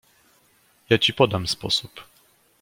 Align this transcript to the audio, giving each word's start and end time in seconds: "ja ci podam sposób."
"ja 0.89 0.97
ci 0.97 1.13
podam 1.13 1.47
sposób." 1.47 2.03